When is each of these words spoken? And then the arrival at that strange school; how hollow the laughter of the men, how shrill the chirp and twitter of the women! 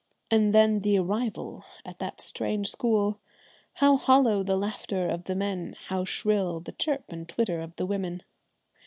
And 0.31 0.51
then 0.51 0.79
the 0.79 0.97
arrival 0.97 1.63
at 1.85 1.99
that 1.99 2.21
strange 2.21 2.71
school; 2.71 3.19
how 3.73 3.97
hollow 3.97 4.41
the 4.41 4.57
laughter 4.57 5.07
of 5.07 5.25
the 5.25 5.35
men, 5.35 5.75
how 5.89 6.05
shrill 6.05 6.59
the 6.59 6.71
chirp 6.71 7.03
and 7.11 7.29
twitter 7.29 7.61
of 7.61 7.75
the 7.75 7.85
women! 7.85 8.23